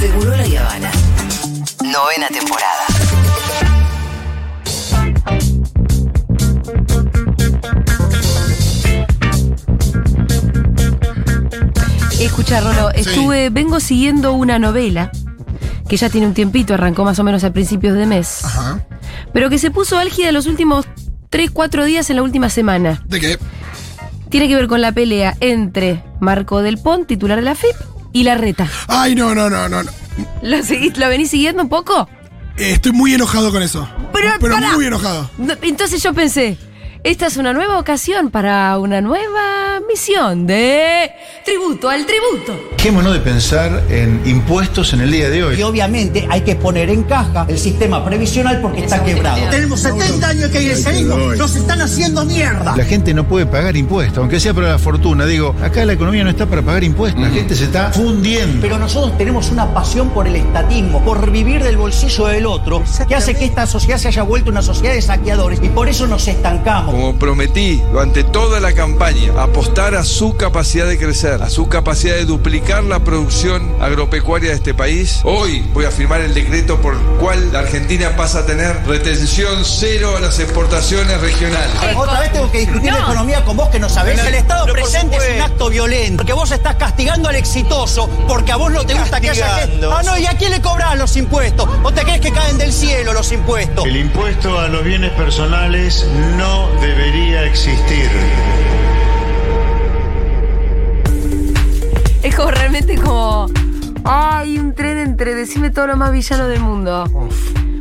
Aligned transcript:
Seguro 0.00 0.30
la 0.30 0.44
Habana. 0.60 0.90
Novena 1.82 2.28
temporada. 2.28 2.86
Escucha, 12.20 12.60
Rolo, 12.60 12.90
estuve, 12.90 13.50
vengo 13.50 13.80
siguiendo 13.80 14.34
una 14.34 14.60
novela 14.60 15.10
que 15.88 15.96
ya 15.96 16.08
tiene 16.08 16.28
un 16.28 16.34
tiempito, 16.34 16.74
arrancó 16.74 17.04
más 17.04 17.18
o 17.18 17.24
menos 17.24 17.42
a 17.42 17.52
principios 17.52 17.96
de 17.96 18.06
mes, 18.06 18.44
Ajá. 18.44 18.86
pero 19.32 19.50
que 19.50 19.58
se 19.58 19.72
puso 19.72 19.98
álgida 19.98 20.30
los 20.30 20.46
últimos 20.46 20.86
3, 21.30 21.50
4 21.50 21.84
días 21.84 22.08
en 22.10 22.16
la 22.16 22.22
última 22.22 22.50
semana. 22.50 23.02
¿De 23.06 23.18
qué? 23.18 23.38
Tiene 24.28 24.46
que 24.46 24.54
ver 24.54 24.68
con 24.68 24.80
la 24.80 24.92
pelea 24.92 25.36
entre 25.40 26.04
Marco 26.20 26.62
Del 26.62 26.78
Pont, 26.78 27.08
titular 27.08 27.38
de 27.38 27.44
la 27.44 27.54
FIP, 27.56 27.74
y 28.12 28.22
la 28.24 28.34
reta. 28.36 28.68
Ay, 28.86 29.14
no, 29.14 29.34
no, 29.34 29.48
no, 29.50 29.68
no. 29.68 29.82
no. 29.82 29.90
¿Lo, 30.42 30.62
seguís, 30.64 30.96
¿Lo 30.98 31.08
venís 31.08 31.30
siguiendo 31.30 31.62
un 31.62 31.68
poco? 31.68 32.08
Eh, 32.56 32.72
Estoy 32.72 32.92
muy 32.92 33.14
enojado 33.14 33.52
con 33.52 33.62
eso. 33.62 33.88
Pero, 34.12 34.30
Pero 34.40 34.54
pará. 34.54 34.72
muy 34.74 34.86
enojado. 34.86 35.30
No, 35.38 35.54
Entonces 35.62 36.02
yo 36.02 36.12
pensé, 36.12 36.56
esta 37.04 37.26
es 37.26 37.36
una 37.36 37.52
nueva 37.52 37.78
ocasión 37.78 38.30
para 38.30 38.76
una 38.78 39.00
nueva 39.00 39.80
misión 39.88 40.46
de 40.46 41.10
tributo 41.44 41.88
al 41.88 42.04
tributo. 42.04 42.58
Dejémonos 42.76 43.12
de 43.12 43.20
pensar 43.20 43.82
en 43.88 44.20
impuestos 44.26 44.92
en 44.92 45.00
el 45.00 45.10
día 45.10 45.30
de 45.30 45.38
Y 45.38 45.42
hoy. 45.42 45.62
obviamente 45.62 46.26
hay 46.30 46.42
que 46.42 46.56
poner 46.56 46.90
en 46.90 47.04
caja 47.04 47.46
el 47.48 47.58
sistema 47.58 48.04
previsional 48.04 48.60
porque 48.60 48.80
está 48.84 49.02
quebrado. 49.04 49.38
Tenemos 49.50 49.80
70 49.80 50.28
años 50.28 50.50
que 50.50 50.74
seguimos, 50.76 51.36
nos 51.38 51.56
están 51.56 51.80
haciendo 51.80 52.24
mierda. 52.24 52.76
La 52.76 52.84
gente 52.84 53.14
no 53.14 53.26
puede 53.26 53.46
pagar 53.46 53.76
impuestos, 53.76 54.18
aunque 54.18 54.40
sea 54.40 54.52
para 54.52 54.68
la 54.68 54.78
fortuna. 54.78 55.24
Digo, 55.24 55.54
acá 55.62 55.84
la 55.84 55.94
economía 55.94 56.24
no 56.24 56.30
está 56.30 56.46
para 56.46 56.62
pagar 56.62 56.84
impuestos. 56.84 57.22
La 57.22 57.30
gente 57.30 57.54
se 57.54 57.64
está 57.64 57.90
fundiendo. 57.92 58.60
Pero 58.60 58.78
nosotros 58.78 59.16
tenemos 59.16 59.50
una 59.50 59.72
pasión 59.72 60.10
por 60.10 60.26
el 60.26 60.36
estatismo, 60.36 61.04
por 61.04 61.30
vivir 61.30 61.62
del 61.62 61.76
bolsillo 61.76 62.26
del 62.26 62.46
otro, 62.46 62.82
que 63.08 63.14
hace 63.14 63.34
que 63.34 63.44
esta 63.44 63.66
sociedad 63.66 63.98
se 63.98 64.08
haya 64.08 64.22
vuelto 64.22 64.50
una 64.50 64.62
sociedad 64.62 64.92
de 64.94 65.02
saqueadores 65.02 65.60
y 65.62 65.68
por 65.68 65.88
eso 65.88 66.06
nos 66.06 66.26
estancamos. 66.28 66.87
Como 66.90 67.18
prometí 67.18 67.82
durante 67.92 68.24
toda 68.24 68.60
la 68.60 68.72
campaña, 68.72 69.32
apostar 69.36 69.94
a 69.94 70.04
su 70.04 70.36
capacidad 70.36 70.86
de 70.86 70.98
crecer, 70.98 71.42
a 71.42 71.50
su 71.50 71.68
capacidad 71.68 72.14
de 72.14 72.24
duplicar 72.24 72.82
la 72.82 73.00
producción 73.00 73.76
agropecuaria 73.78 74.50
de 74.50 74.56
este 74.56 74.72
país, 74.72 75.20
hoy 75.24 75.60
voy 75.74 75.84
a 75.84 75.90
firmar 75.90 76.22
el 76.22 76.32
decreto 76.32 76.80
por 76.80 76.94
el 76.94 77.00
cual 77.20 77.52
la 77.52 77.58
Argentina 77.60 78.16
pasa 78.16 78.40
a 78.40 78.46
tener 78.46 78.86
retención 78.86 79.66
cero 79.66 80.14
a 80.16 80.20
las 80.20 80.38
exportaciones 80.38 81.20
regionales. 81.20 81.70
Otra 81.94 82.20
vez 82.20 82.32
tengo 82.32 82.50
que 82.50 82.60
discutir 82.60 82.90
de 82.90 82.98
economía 82.98 83.44
con 83.44 83.58
vos 83.58 83.68
que 83.68 83.78
no 83.78 83.90
sabés. 83.90 84.18
El 84.24 84.34
Estado 84.34 84.64
presente 84.72 85.16
es 85.16 85.36
un 85.36 85.42
acto 85.42 85.68
violento, 85.68 86.16
porque 86.18 86.32
vos 86.32 86.50
estás 86.50 86.76
castigando 86.76 87.28
al 87.28 87.36
exitoso, 87.36 88.08
porque 88.26 88.52
a 88.52 88.56
vos 88.56 88.72
no 88.72 88.84
te 88.84 88.94
gusta 88.94 89.20
que 89.20 89.28
haya 89.28 89.58
gente. 89.58 89.86
Ah, 89.90 90.02
no, 90.04 90.16
¿y 90.16 90.24
a 90.24 90.36
quién 90.38 90.52
le 90.52 90.62
cobrás 90.62 90.96
los 90.96 91.16
impuestos? 91.16 91.68
¿O 91.82 91.92
te 91.92 92.02
crees 92.02 92.20
que 92.20 92.32
caen 92.32 92.56
del 92.56 92.72
cielo 92.72 93.12
los 93.12 93.30
impuestos? 93.30 93.84
El 93.84 93.96
impuesto 93.96 94.58
a 94.58 94.68
los 94.68 94.82
bienes 94.84 95.10
personales 95.12 96.06
no 96.36 96.77
existir. 97.48 98.08
Es 102.22 102.34
como 102.34 102.50
realmente 102.50 102.96
como. 102.96 103.46
Hay 104.04 104.58
un 104.58 104.74
tren 104.74 104.96
entre 104.98 105.34
decime 105.34 105.70
todo 105.70 105.86
lo 105.86 105.96
más 105.96 106.12
villano 106.12 106.48
del 106.48 106.60
mundo. 106.60 107.04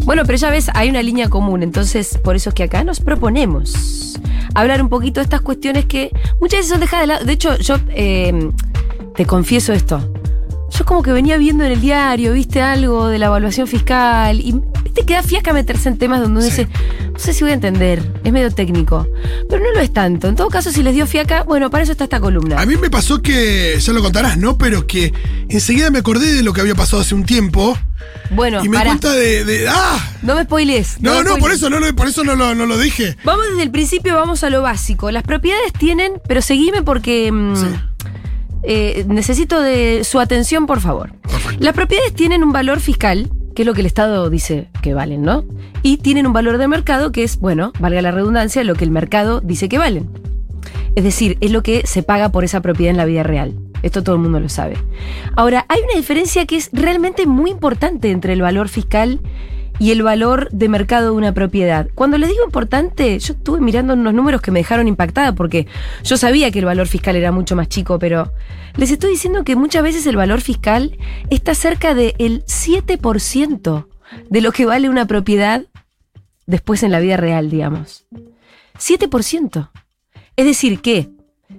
Bueno, 0.03 0.23
pero 0.25 0.37
ya 0.37 0.49
ves, 0.49 0.69
hay 0.73 0.89
una 0.89 1.01
línea 1.01 1.29
común, 1.29 1.63
entonces 1.63 2.17
por 2.17 2.35
eso 2.35 2.49
es 2.49 2.55
que 2.55 2.63
acá 2.63 2.83
nos 2.83 2.99
proponemos 2.99 4.19
hablar 4.55 4.81
un 4.81 4.89
poquito 4.89 5.19
de 5.19 5.25
estas 5.25 5.41
cuestiones 5.41 5.85
que 5.85 6.11
muchas 6.39 6.59
veces 6.59 6.71
son 6.71 6.79
dejadas 6.79 7.03
de 7.03 7.07
lado. 7.07 7.25
De 7.25 7.33
hecho, 7.33 7.57
yo 7.57 7.75
eh, 7.89 8.51
te 9.15 9.25
confieso 9.25 9.73
esto. 9.73 9.99
Yo 10.69 10.85
como 10.85 11.01
que 11.01 11.11
venía 11.11 11.37
viendo 11.37 11.63
en 11.63 11.71
el 11.71 11.81
diario, 11.81 12.33
viste 12.33 12.61
algo 12.61 13.07
de 13.07 13.19
la 13.19 13.27
evaluación 13.27 13.67
fiscal 13.67 14.39
y 14.39 14.59
viste 14.83 15.05
que 15.05 15.13
da 15.13 15.23
fiaca 15.23 15.53
meterse 15.53 15.89
en 15.89 15.97
temas 15.97 16.21
donde 16.21 16.39
uno 16.39 16.45
dice, 16.45 16.67
no 17.17 17.23
sé 17.23 17.33
si 17.33 17.43
voy 17.43 17.51
a 17.51 17.55
entender, 17.55 18.01
es 18.23 18.31
medio 18.31 18.51
técnico, 18.51 19.07
pero 19.49 19.63
no 19.63 19.71
lo 19.73 19.79
es 19.79 19.91
tanto. 19.91 20.27
En 20.27 20.35
todo 20.35 20.49
caso, 20.49 20.71
si 20.71 20.83
les 20.83 20.93
dio 20.93 21.07
fiaca, 21.07 21.41
bueno, 21.43 21.69
para 21.71 21.81
eso 21.83 21.91
está 21.91 22.03
esta 22.03 22.19
columna. 22.19 22.61
A 22.61 22.65
mí 22.67 22.75
me 22.77 22.89
pasó 22.91 23.21
que, 23.23 23.75
ya 23.79 23.91
lo 23.93 24.01
contarás, 24.03 24.37
¿no? 24.37 24.57
Pero 24.57 24.85
que 24.85 25.13
enseguida 25.49 25.89
me 25.89 25.97
acordé 25.99 26.31
de 26.33 26.43
lo 26.43 26.53
que 26.53 26.61
había 26.61 26.75
pasado 26.75 27.01
hace 27.01 27.15
un 27.15 27.25
tiempo 27.25 27.75
Bueno, 28.29 28.59
y 28.63 28.69
me 28.69 28.77
di 28.77 28.77
pará. 28.77 28.89
cuenta 28.91 29.13
de, 29.13 29.43
de- 29.45 29.67
¡Ah! 29.67 30.11
No 30.21 30.35
me 30.35 30.43
spoilees. 30.43 30.97
No, 31.01 31.23
no, 31.23 31.37
por 31.37 31.51
eso 31.51 31.69
no, 31.71 31.79
lo- 31.79 31.95
por 31.95 32.07
eso 32.07 32.23
no 32.23 32.35
lo, 32.35 32.53
no 32.53 32.65
lo 32.67 32.77
dije. 32.77 33.17
Vamos 33.23 33.47
desde 33.49 33.63
el 33.63 33.71
principio, 33.71 34.15
vamos 34.15 34.43
a 34.43 34.49
lo 34.51 34.61
básico. 34.61 35.09
Las 35.09 35.23
propiedades 35.23 35.73
tienen, 35.73 36.21
pero 36.27 36.41
seguime 36.43 36.83
porque 36.83 37.31
mm, 37.31 37.55
Sí. 37.55 37.65
eh, 38.63 39.05
necesito 39.07 39.59
de 39.61 40.03
su 40.03 40.19
atención, 40.19 40.67
por 40.67 40.81
favor. 40.81 41.13
Perfecto. 41.23 41.63
Las 41.63 41.73
propiedades 41.73 42.13
tienen 42.13 42.43
un 42.43 42.51
valor 42.51 42.79
fiscal, 42.79 43.29
que 43.57 43.63
es 43.63 43.65
lo 43.65 43.73
que 43.73 43.81
el 43.81 43.87
Estado 43.87 44.29
dice 44.29 44.67
que 44.83 44.93
valen, 44.93 45.23
¿no? 45.23 45.43
Y 45.81 45.97
tienen 45.97 46.27
un 46.27 46.33
valor 46.33 46.59
de 46.59 46.67
mercado, 46.67 47.11
que 47.11 47.23
es, 47.23 47.39
bueno, 47.39 47.73
valga 47.79 48.03
la 48.03 48.11
redundancia, 48.11 48.63
lo 48.63 48.75
que 48.75 48.83
el 48.83 48.91
mercado 48.91 49.41
dice 49.41 49.67
que 49.67 49.79
valen. 49.79 50.07
Es 50.93 51.03
decir, 51.03 51.39
es 51.41 51.49
lo 51.49 51.63
que 51.63 51.81
se 51.87 52.03
paga 52.03 52.29
por 52.29 52.43
esa 52.43 52.61
propiedad 52.61 52.91
en 52.91 52.97
la 52.97 53.05
vida 53.05 53.23
real. 53.23 53.55
Esto 53.81 54.03
todo 54.03 54.13
el 54.13 54.21
mundo 54.21 54.39
lo 54.39 54.47
sabe. 54.47 54.77
Ahora, 55.35 55.65
hay 55.69 55.79
una 55.81 55.95
diferencia 55.97 56.45
que 56.45 56.55
es 56.55 56.69
realmente 56.71 57.25
muy 57.25 57.49
importante 57.49 58.11
entre 58.11 58.33
el 58.33 58.43
valor 58.43 58.69
fiscal 58.69 59.21
el 59.79 60.03
valor 60.03 60.49
de 60.51 60.69
mercado 60.69 61.11
de 61.11 61.17
una 61.17 61.33
propiedad. 61.33 61.87
Cuando 61.95 62.17
les 62.17 62.29
digo 62.29 62.43
importante, 62.43 63.17
yo 63.19 63.33
estuve 63.33 63.59
mirando 63.61 63.93
unos 63.93 64.13
números 64.13 64.41
que 64.41 64.51
me 64.51 64.59
dejaron 64.59 64.87
impactada 64.87 65.33
porque 65.33 65.67
yo 66.03 66.17
sabía 66.17 66.51
que 66.51 66.59
el 66.59 66.65
valor 66.65 66.87
fiscal 66.87 67.15
era 67.15 67.31
mucho 67.31 67.55
más 67.55 67.69
chico, 67.69 67.99
pero 67.99 68.31
les 68.75 68.91
estoy 68.91 69.11
diciendo 69.11 69.43
que 69.43 69.55
muchas 69.55 69.83
veces 69.83 70.05
el 70.07 70.15
valor 70.15 70.41
fiscal 70.41 70.97
está 71.29 71.55
cerca 71.55 71.93
del 71.93 72.45
7% 72.45 73.87
de 74.29 74.41
lo 74.41 74.51
que 74.51 74.65
vale 74.65 74.89
una 74.89 75.05
propiedad 75.05 75.65
después 76.45 76.83
en 76.83 76.91
la 76.91 76.99
vida 76.99 77.17
real, 77.17 77.49
digamos. 77.49 78.05
7%. 78.79 79.69
Es 80.35 80.45
decir, 80.45 80.81
que 80.81 81.09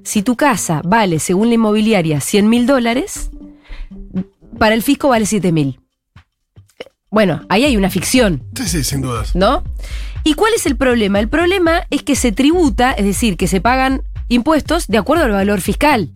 si 0.03 0.23
tu 0.23 0.37
casa 0.37 0.83
vale, 0.85 1.19
según 1.19 1.49
la 1.49 1.55
inmobiliaria, 1.55 2.21
100 2.21 2.49
mil 2.49 2.67
dólares, 2.67 3.31
para 4.59 4.75
el 4.75 4.83
fisco 4.83 5.09
vale 5.09 5.27
7 5.27 5.53
mil. 5.53 5.81
Bueno, 7.11 7.43
ahí 7.49 7.65
hay 7.65 7.77
una 7.77 7.91
ficción, 7.91 8.43
Sí, 8.55 8.67
sí, 8.69 8.85
sin 8.85 9.01
dudas. 9.01 9.35
¿no? 9.35 9.65
¿Y 10.25 10.35
cuál 10.35 10.53
es 10.55 10.67
el 10.67 10.77
problema? 10.77 11.21
El 11.21 11.29
problema 11.29 11.83
es 11.91 12.03
que 12.03 12.17
se 12.17 12.33
tributa, 12.33 12.93
es 12.93 13.05
decir, 13.07 13.37
que 13.37 13.49
se 13.49 13.61
pagan 13.61 14.03
impuestos 14.29 14.89
de 14.89 14.99
acuerdo 14.99 15.25
al 15.25 15.31
valor 15.33 15.61
fiscal. 15.63 16.11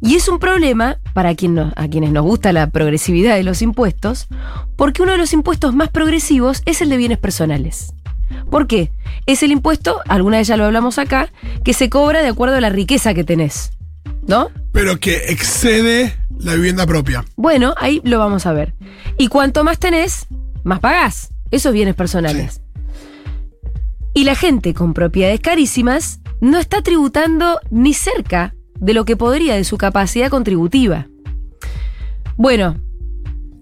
Y 0.00 0.14
es 0.14 0.28
un 0.28 0.38
problema 0.38 0.98
para 1.14 1.34
quien 1.34 1.54
no- 1.56 1.72
a 1.74 1.88
quienes 1.88 2.12
nos 2.12 2.22
gusta 2.22 2.52
la 2.52 2.68
progresividad 2.70 3.34
de 3.34 3.42
los 3.42 3.60
impuestos, 3.62 4.28
porque 4.76 5.02
uno 5.02 5.10
de 5.12 5.18
los 5.18 5.32
impuestos 5.32 5.74
más 5.74 5.88
progresivos 5.88 6.62
es 6.66 6.80
el 6.80 6.90
de 6.90 6.96
bienes 6.96 7.18
personales. 7.18 7.92
¿Por 8.50 8.68
qué? 8.68 8.92
Es 9.26 9.42
el 9.42 9.50
impuesto, 9.50 10.00
alguna 10.06 10.36
vez 10.38 10.46
ya 10.46 10.56
lo 10.56 10.66
hablamos 10.66 10.98
acá, 10.98 11.32
que 11.64 11.72
se 11.74 11.90
cobra 11.90 12.22
de 12.22 12.28
acuerdo 12.28 12.54
a 12.56 12.60
la 12.60 12.68
riqueza 12.70 13.14
que 13.14 13.24
tenés. 13.24 13.72
¿No? 14.28 14.50
Pero 14.72 15.00
que 15.00 15.16
excede 15.30 16.14
la 16.38 16.54
vivienda 16.54 16.86
propia. 16.86 17.24
Bueno, 17.36 17.74
ahí 17.78 18.00
lo 18.04 18.18
vamos 18.18 18.46
a 18.46 18.52
ver. 18.52 18.74
Y 19.16 19.28
cuanto 19.28 19.64
más 19.64 19.78
tenés, 19.78 20.26
más 20.64 20.80
pagás. 20.80 21.32
Esos 21.50 21.72
bienes 21.72 21.94
personales. 21.94 22.60
Y 24.14 24.24
la 24.24 24.34
gente 24.34 24.74
con 24.74 24.94
propiedades 24.94 25.40
carísimas 25.40 26.20
no 26.40 26.58
está 26.58 26.82
tributando 26.82 27.60
ni 27.70 27.94
cerca 27.94 28.54
de 28.78 28.94
lo 28.94 29.04
que 29.04 29.16
podría 29.16 29.54
de 29.54 29.64
su 29.64 29.78
capacidad 29.78 30.30
contributiva. 30.30 31.08
Bueno, 32.36 32.76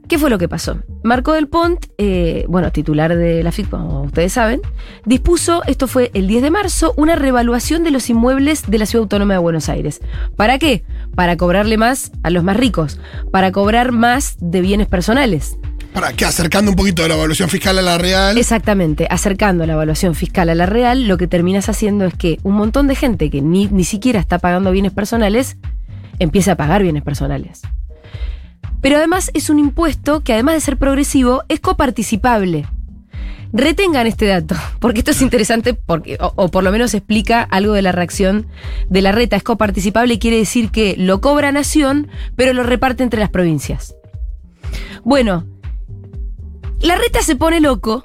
¿qué 0.08 0.18
fue 0.18 0.30
lo 0.30 0.38
que 0.38 0.48
pasó? 0.48 0.78
Marco 1.02 1.32
del 1.32 1.48
Pont, 1.48 1.86
eh, 1.98 2.44
bueno, 2.48 2.70
titular 2.72 3.16
de 3.16 3.42
la 3.42 3.52
FIC, 3.52 3.68
como 3.70 4.02
ustedes 4.02 4.32
saben, 4.32 4.60
dispuso, 5.04 5.62
esto 5.66 5.86
fue 5.86 6.10
el 6.14 6.26
10 6.26 6.42
de 6.42 6.50
marzo, 6.50 6.94
una 6.96 7.16
revaluación 7.16 7.84
de 7.84 7.90
los 7.90 8.08
inmuebles 8.10 8.64
de 8.68 8.78
la 8.78 8.86
Ciudad 8.86 9.04
Autónoma 9.04 9.34
de 9.34 9.38
Buenos 9.38 9.68
Aires. 9.68 10.00
¿Para 10.36 10.58
qué? 10.58 10.84
Para 11.14 11.36
cobrarle 11.36 11.76
más 11.76 12.12
a 12.22 12.30
los 12.30 12.44
más 12.44 12.56
ricos, 12.56 12.98
para 13.30 13.52
cobrar 13.52 13.92
más 13.92 14.36
de 14.40 14.60
bienes 14.60 14.86
personales. 14.86 15.56
Para 15.92 16.12
que 16.12 16.26
acercando 16.26 16.70
un 16.70 16.76
poquito 16.76 17.02
de 17.02 17.08
la 17.08 17.14
evaluación 17.14 17.48
fiscal 17.48 17.78
a 17.78 17.82
la 17.82 17.96
real. 17.96 18.36
Exactamente, 18.36 19.06
acercando 19.08 19.64
la 19.64 19.72
evaluación 19.72 20.14
fiscal 20.14 20.50
a 20.50 20.54
la 20.54 20.66
real, 20.66 21.08
lo 21.08 21.16
que 21.16 21.26
terminas 21.26 21.68
haciendo 21.68 22.04
es 22.04 22.14
que 22.14 22.38
un 22.42 22.54
montón 22.54 22.86
de 22.86 22.96
gente 22.96 23.30
que 23.30 23.40
ni, 23.40 23.66
ni 23.68 23.84
siquiera 23.84 24.20
está 24.20 24.38
pagando 24.38 24.70
bienes 24.72 24.92
personales, 24.92 25.56
empieza 26.18 26.52
a 26.52 26.56
pagar 26.56 26.82
bienes 26.82 27.02
personales. 27.02 27.62
Pero 28.80 28.96
además 28.96 29.30
es 29.34 29.50
un 29.50 29.58
impuesto 29.58 30.22
que 30.22 30.32
además 30.32 30.54
de 30.54 30.60
ser 30.60 30.76
progresivo, 30.76 31.42
es 31.48 31.60
coparticipable. 31.60 32.66
Retengan 33.52 34.06
este 34.06 34.26
dato, 34.26 34.54
porque 34.80 35.00
esto 35.00 35.12
es 35.12 35.22
interesante 35.22 35.74
porque, 35.74 36.18
o, 36.20 36.32
o 36.36 36.50
por 36.50 36.64
lo 36.64 36.72
menos 36.72 36.94
explica 36.94 37.42
algo 37.42 37.72
de 37.72 37.82
la 37.82 37.92
reacción 37.92 38.46
de 38.88 39.02
la 39.02 39.12
reta. 39.12 39.36
Es 39.36 39.42
coparticipable 39.42 40.18
quiere 40.18 40.38
decir 40.38 40.70
que 40.70 40.94
lo 40.98 41.20
cobra 41.20 41.52
Nación, 41.52 42.08
pero 42.36 42.52
lo 42.52 42.62
reparte 42.62 43.02
entre 43.02 43.20
las 43.20 43.30
provincias. 43.30 43.94
Bueno, 45.04 45.46
la 46.80 46.96
reta 46.96 47.22
se 47.22 47.36
pone 47.36 47.60
loco, 47.60 48.04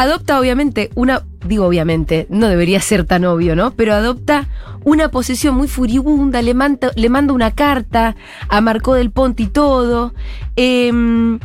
adopta 0.00 0.40
obviamente 0.40 0.90
una, 0.94 1.22
digo 1.46 1.66
obviamente, 1.66 2.26
no 2.28 2.48
debería 2.48 2.80
ser 2.80 3.04
tan 3.04 3.24
obvio, 3.24 3.54
¿no? 3.54 3.72
Pero 3.72 3.94
adopta 3.94 4.48
una 4.84 5.10
posición 5.10 5.54
muy 5.54 5.68
furibunda, 5.68 6.42
le 6.42 6.52
manda, 6.54 6.90
le 6.96 7.08
manda 7.08 7.32
una 7.32 7.52
carta 7.52 8.16
a 8.48 8.60
Marcó 8.60 8.94
del 8.94 9.10
Ponte 9.10 9.44
y 9.44 9.46
todo. 9.46 10.14
em, 10.56 11.38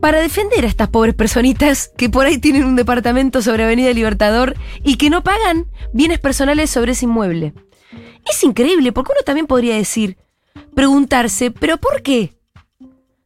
para 0.00 0.20
defender 0.20 0.64
a 0.64 0.68
estas 0.68 0.88
pobres 0.88 1.14
personitas 1.14 1.90
que 1.96 2.08
por 2.08 2.26
ahí 2.26 2.38
tienen 2.38 2.64
un 2.64 2.76
departamento 2.76 3.42
sobre 3.42 3.64
Avenida 3.64 3.92
Libertador 3.92 4.54
y 4.84 4.96
que 4.96 5.10
no 5.10 5.24
pagan 5.24 5.66
bienes 5.92 6.20
personales 6.20 6.70
sobre 6.70 6.92
ese 6.92 7.06
inmueble. 7.06 7.52
Es 8.30 8.44
increíble, 8.44 8.92
porque 8.92 9.10
uno 9.10 9.22
también 9.24 9.48
podría 9.48 9.74
decir, 9.74 10.16
preguntarse, 10.74 11.50
¿pero 11.50 11.78
por 11.78 12.02
qué? 12.02 12.34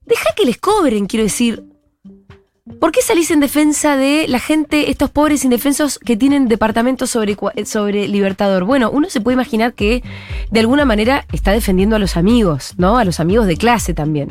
Deja 0.06 0.30
que 0.34 0.46
les 0.46 0.56
cobren, 0.56 1.06
quiero 1.06 1.24
decir. 1.24 1.71
¿Por 2.80 2.92
qué 2.92 3.02
salís 3.02 3.30
en 3.30 3.40
defensa 3.40 3.96
de 3.96 4.26
la 4.28 4.38
gente, 4.38 4.90
estos 4.90 5.10
pobres 5.10 5.44
indefensos 5.44 5.98
que 5.98 6.16
tienen 6.16 6.48
departamentos 6.48 7.10
sobre, 7.10 8.08
Libertador? 8.08 8.64
Bueno, 8.64 8.90
uno 8.90 9.08
se 9.08 9.20
puede 9.20 9.34
imaginar 9.34 9.74
que 9.74 10.02
de 10.50 10.60
alguna 10.60 10.84
manera 10.84 11.26
está 11.32 11.52
defendiendo 11.52 11.96
a 11.96 11.98
los 11.98 12.16
amigos, 12.16 12.74
¿no? 12.76 12.98
A 12.98 13.04
los 13.04 13.20
amigos 13.20 13.46
de 13.46 13.56
clase 13.56 13.94
también. 13.94 14.28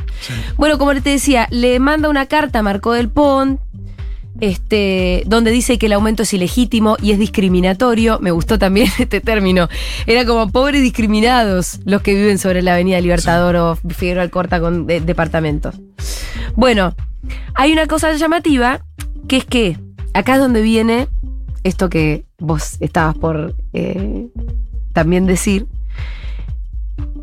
Bueno, 0.57 0.77
como 0.77 0.93
te 0.93 1.09
decía, 1.09 1.47
le 1.49 1.79
manda 1.79 2.09
una 2.09 2.25
carta 2.25 2.59
a 2.59 2.63
Marco 2.63 2.93
del 2.93 3.09
Pont, 3.09 3.59
este, 4.41 5.23
donde 5.27 5.51
dice 5.51 5.77
que 5.77 5.85
el 5.85 5.93
aumento 5.93 6.23
es 6.23 6.33
ilegítimo 6.33 6.97
y 7.01 7.11
es 7.11 7.19
discriminatorio. 7.19 8.19
Me 8.19 8.31
gustó 8.31 8.59
también 8.59 8.89
este 8.99 9.21
término. 9.21 9.69
Era 10.07 10.25
como 10.25 10.51
pobres 10.51 10.81
discriminados 10.81 11.79
los 11.85 12.01
que 12.01 12.13
viven 12.15 12.37
sobre 12.39 12.61
la 12.61 12.73
Avenida 12.73 12.99
Libertador 12.99 13.55
o 13.55 13.75
Figueroa 13.75 14.23
Alcorta 14.23 14.59
con 14.59 14.87
de- 14.87 14.99
departamentos. 14.99 15.75
Bueno, 16.55 16.95
hay 17.53 17.71
una 17.71 17.87
cosa 17.87 18.11
llamativa 18.13 18.83
que 19.27 19.37
es 19.37 19.45
que 19.45 19.77
acá 20.13 20.33
es 20.33 20.39
donde 20.39 20.61
viene 20.61 21.07
esto 21.63 21.89
que 21.89 22.25
vos 22.39 22.77
estabas 22.79 23.15
por 23.15 23.55
eh, 23.73 24.27
también 24.93 25.27
decir. 25.27 25.67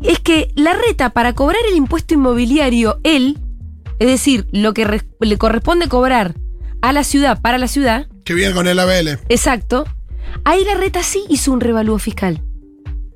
Es 0.01 0.19
que 0.19 0.51
la 0.55 0.73
reta 0.73 1.09
para 1.09 1.33
cobrar 1.33 1.59
el 1.69 1.75
impuesto 1.75 2.13
inmobiliario, 2.13 2.99
él, 3.03 3.37
es 3.99 4.07
decir, 4.07 4.47
lo 4.53 4.73
que 4.73 5.01
le 5.19 5.37
corresponde 5.37 5.89
cobrar 5.89 6.35
a 6.81 6.93
la 6.93 7.03
ciudad 7.03 7.41
para 7.41 7.57
la 7.57 7.67
ciudad, 7.67 8.07
Que 8.25 8.33
viene 8.33 8.53
con 8.53 8.67
el 8.67 8.79
ABL. 8.79 9.19
exacto, 9.29 9.85
ahí 10.45 10.63
la 10.63 10.75
reta 10.75 11.03
sí 11.03 11.23
hizo 11.29 11.51
un 11.51 11.59
revalúo 11.61 11.99
fiscal. 11.99 12.41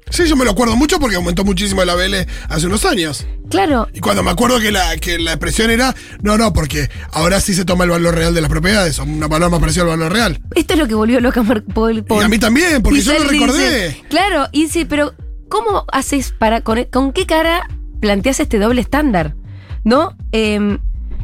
Sí, 0.10 0.25
yo 0.27 0.36
me 0.36 0.45
lo 0.45 0.51
acuerdo 0.51 0.75
mucho 0.75 1.00
porque 1.00 1.15
aumentó 1.15 1.44
muchísimo 1.44 1.81
el 1.81 1.89
ABL 1.89 2.27
hace 2.50 2.68
unos 2.68 2.86
años. 2.86 3.25
Claro, 3.50 3.88
Y 3.94 4.00
cuando 4.00 4.21
me 4.21 4.30
acuerdo 4.30 4.60
que 4.60 4.71
la, 4.71 4.95
que 4.98 5.18
la 5.18 5.31
expresión 5.31 5.71
era, 5.71 5.95
no, 6.21 6.38
no, 6.38 6.54
porque 6.54 6.88
ahora 7.12 7.39
sí 7.39 7.56
se 7.56 7.65
toma 7.65 7.86
el 7.86 7.89
valor 7.89 8.13
real 8.13 8.33
de 8.36 8.42
las 8.42 8.50
propiedades, 8.50 9.00
o 9.00 9.04
un 9.04 9.19
valor 9.21 9.50
más 9.50 9.60
parecido 9.60 9.86
al 9.86 9.98
valor 9.98 10.12
real. 10.13 10.39
esto 10.56 10.74
es 10.74 10.80
lo 10.80 10.88
que 10.88 10.94
volvió 10.94 11.19
loca 11.19 11.39
a 11.39 11.44
Mar- 11.44 11.63
Paul-. 11.63 12.06
Y 12.07 12.21
a 12.21 12.27
mí 12.27 12.38
también, 12.38 12.83
porque 12.83 13.01
yo 13.01 13.13
lo 13.18 13.24
recordé. 13.27 13.88
dice, 13.88 14.04
claro, 14.09 14.48
y 14.51 14.63
dice, 14.63 14.86
pero 14.86 15.13
¿cómo 15.50 15.86
haces 15.92 16.31
para, 16.38 16.62
con, 16.62 16.83
con 16.92 17.12
qué 17.12 17.25
cara 17.25 17.68
planteas 18.00 18.39
este 18.39 18.59
doble 18.59 18.81
estándar? 18.81 19.36
¿No? 19.83 20.16
Eh, 20.31 20.77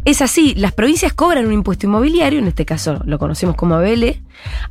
es 0.06 0.22
así, 0.22 0.54
las 0.56 0.72
provincias 0.72 1.14
cobran 1.14 1.46
un 1.46 1.54
impuesto 1.54 1.86
inmobiliario, 1.86 2.40
en 2.40 2.48
este 2.48 2.66
caso 2.66 3.02
lo 3.06 3.20
conocemos 3.20 3.56
como 3.56 3.76
ABL, 3.76 4.22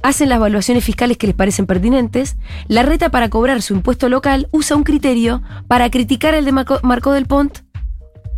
hacen 0.03 0.29
las 0.29 0.37
evaluaciones 0.37 0.85
fiscales 0.85 1.17
que 1.17 1.27
les 1.27 1.37
parecen 1.37 1.67
pertinentes, 1.67 2.37
la 2.67 2.83
reta 2.83 3.11
para 3.11 3.29
cobrar 3.29 3.63
su 3.63 3.75
impuesto 3.75 4.09
local 4.09 4.49
usa 4.51 4.77
un 4.77 4.85
criterio, 4.85 5.43
para 5.67 5.91
criticar 5.91 6.35
el 6.35 6.45
de 6.45 6.53
Marco, 6.53 6.81
Marco 6.83 7.13
del 7.13 7.27
Pont, 7.27 7.59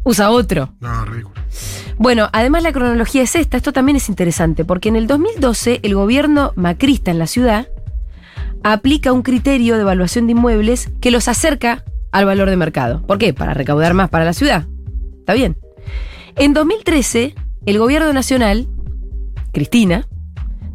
usa 0.05 0.31
otro. 0.31 0.75
No, 0.81 1.05
ridículo. 1.05 1.41
Bueno, 1.99 2.29
además 2.33 2.63
la 2.63 2.73
cronología 2.73 3.23
es 3.23 3.37
esta, 3.37 3.57
esto 3.57 3.73
también 3.73 3.97
es 3.97 4.09
interesante, 4.09 4.65
porque 4.65 4.89
en 4.89 4.97
el 4.97 5.07
2012 5.07 5.81
el 5.83 5.95
gobierno 5.95 6.53
macrista 6.57 7.11
en 7.11 7.19
la 7.19 7.27
ciudad 7.27 7.69
aplica 8.63 9.13
un 9.13 9.23
criterio 9.23 9.77
de 9.77 9.83
evaluación 9.83 10.27
de 10.27 10.33
inmuebles 10.33 10.91
que 11.01 11.11
los 11.11 11.29
acerca 11.29 11.85
al 12.13 12.25
valor 12.25 12.51
de 12.51 12.57
mercado. 12.57 13.03
¿Por 13.07 13.19
qué? 13.19 13.33
Para 13.33 13.55
recaudar 13.55 13.95
más 13.95 14.11
para 14.11 14.25
la 14.25 14.33
ciudad. 14.33 14.67
Está 15.21 15.35
bien. 15.35 15.57
En 16.37 16.55
2013, 16.55 17.35
el 17.67 17.79
gobierno 17.79 18.13
nacional, 18.13 18.69
Cristina, 19.53 20.09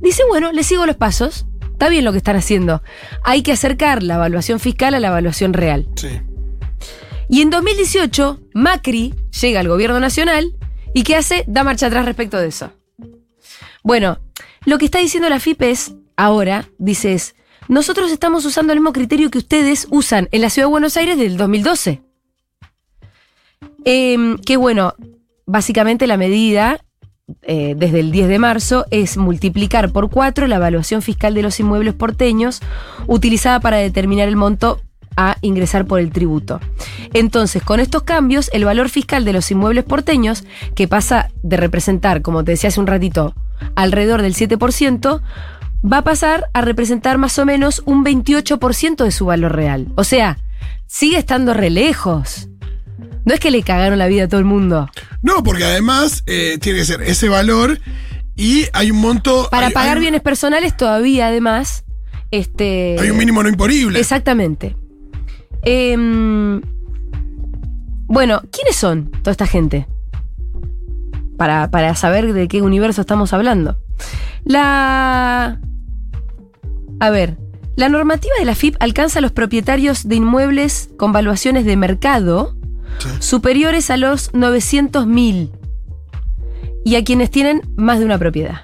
dice, 0.02 0.24
bueno, 0.28 0.52
le 0.52 0.64
sigo 0.64 0.86
los 0.86 0.96
pasos. 0.96 1.46
Está 1.72 1.90
bien 1.90 2.06
lo 2.06 2.12
que 2.12 2.20
están 2.20 2.36
haciendo. 2.36 2.82
Hay 3.24 3.44
que 3.44 3.52
acercar 3.52 4.02
la 4.02 4.16
evaluación 4.16 4.60
fiscal 4.60 4.94
a 4.94 5.00
la 5.00 5.10
evaluación 5.10 5.54
real. 5.54 5.88
Sí. 5.96 6.22
Y 7.28 7.42
en 7.42 7.50
2018, 7.50 8.40
Macri 8.54 9.14
llega 9.42 9.60
al 9.60 9.68
gobierno 9.68 10.00
nacional 10.00 10.56
y 10.94 11.04
¿qué 11.04 11.16
hace? 11.16 11.44
Da 11.48 11.64
marcha 11.64 11.88
atrás 11.88 12.06
respecto 12.06 12.38
de 12.38 12.48
eso. 12.48 12.72
Bueno, 13.84 14.20
lo 14.66 14.78
que 14.78 14.86
está 14.86 15.00
diciendo 15.00 15.30
la 15.30 15.40
FIP 15.40 15.62
es, 15.64 15.94
ahora, 16.16 16.70
dice 16.78 17.14
es, 17.14 17.36
nosotros 17.68 18.12
estamos 18.12 18.46
usando 18.46 18.74
el 18.74 18.80
mismo 18.80 18.94
criterio 18.94 19.30
que 19.32 19.40
ustedes 19.40 19.88
usan 19.90 20.30
en 20.32 20.42
la 20.42 20.50
Ciudad 20.50 20.68
de 20.68 20.72
Buenos 20.72 20.98
Aires 20.98 21.18
del 21.18 21.36
2012. 21.36 22.04
Em, 23.84 24.38
que 24.38 24.58
bueno, 24.58 24.94
básicamente 25.46 26.08
la 26.08 26.18
medida 26.18 26.80
eh, 27.42 27.74
desde 27.76 28.02
el 28.02 28.12
10 28.12 28.28
de 28.28 28.40
marzo 28.40 28.86
es 28.92 29.18
multiplicar 29.18 29.92
por 29.92 30.10
cuatro 30.12 30.46
la 30.48 30.58
evaluación 30.58 31.02
fiscal 31.02 31.34
de 31.34 31.42
los 31.42 31.60
inmuebles 31.60 31.96
porteños 31.96 32.62
utilizada 33.08 33.60
para 33.60 33.78
determinar 33.78 34.28
el 34.28 34.36
monto 34.36 34.82
a 35.18 35.38
ingresar 35.42 35.86
por 35.86 36.00
el 36.00 36.12
tributo. 36.12 36.60
Entonces, 37.14 37.64
con 37.64 37.80
estos 37.80 38.04
cambios, 38.04 38.50
el 38.54 38.66
valor 38.66 38.90
fiscal 38.90 39.26
de 39.26 39.34
los 39.34 39.50
inmuebles 39.50 39.86
porteños, 39.86 40.44
que 40.76 40.88
pasa 40.88 41.32
de 41.42 41.58
representar, 41.58 42.22
como 42.22 42.44
te 42.44 42.52
decía 42.52 42.68
hace 42.68 42.80
un 42.80 42.88
ratito, 42.88 43.34
alrededor 43.76 44.22
del 44.22 44.36
7%, 44.36 45.22
va 45.92 45.98
a 46.00 46.04
pasar 46.04 46.50
a 46.54 46.62
representar 46.62 47.18
más 47.18 47.40
o 47.40 47.46
menos 47.46 47.82
un 47.86 48.04
28% 48.04 49.04
de 49.04 49.12
su 49.12 49.26
valor 49.26 49.56
real. 49.56 49.88
O 49.96 50.04
sea, 50.04 50.38
sigue 50.88 51.18
estando 51.18 51.54
re 51.54 51.70
lejos. 51.70 52.50
No 53.26 53.34
es 53.34 53.40
que 53.40 53.52
le 53.52 53.64
cagaron 53.64 53.98
la 53.98 54.08
vida 54.08 54.26
a 54.26 54.28
todo 54.28 54.40
el 54.40 54.46
mundo. 54.46 54.90
No, 55.22 55.44
porque 55.44 55.64
además 55.64 56.24
eh, 56.28 56.58
tiene 56.62 56.80
que 56.80 56.86
ser 56.86 57.02
ese 57.02 57.28
valor 57.30 57.80
y 58.36 58.66
hay 58.74 58.92
un 58.92 58.98
monto. 59.02 59.48
Para 59.52 59.68
hay- 59.68 59.74
pagar 59.74 59.98
hay- 59.98 60.02
bienes 60.02 60.22
personales 60.22 60.76
todavía, 60.78 61.28
además, 61.28 61.84
este... 62.32 62.96
Hay 63.00 63.10
un 63.10 63.18
mínimo 63.18 63.42
no 63.44 63.50
imponible. 63.50 64.00
Exactamente. 64.00 64.76
Em, 65.64 66.62
bueno, 68.08 68.42
¿quiénes 68.52 68.76
son 68.76 69.10
toda 69.12 69.32
esta 69.32 69.48
gente? 69.48 69.88
Para, 71.38 71.70
para 71.72 71.96
saber 71.96 72.34
de 72.34 72.48
qué 72.48 72.62
universo 72.62 73.02
estamos 73.02 73.34
hablando. 73.34 73.78
La. 74.46 75.60
A 77.00 77.10
ver. 77.10 77.38
La 77.76 77.90
normativa 77.90 78.34
de 78.40 78.46
la 78.46 78.56
FIP 78.56 78.76
alcanza 78.80 79.20
a 79.20 79.22
los 79.22 79.34
propietarios 79.34 80.08
de 80.08 80.16
inmuebles 80.16 80.90
con 80.98 81.12
valuaciones 81.12 81.66
de 81.66 81.76
mercado 81.76 82.56
Sí. 83.00 83.10
superiores 83.20 83.90
a 83.90 83.98
los 83.98 84.32
900.000 84.34 85.52
y 86.86 86.96
a 86.96 87.04
quienes 87.04 87.30
tienen 87.32 87.62
más 87.76 88.00
de 88.00 88.06
una 88.06 88.18
propiedad. 88.18 88.62